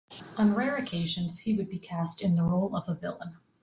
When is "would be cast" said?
1.55-2.23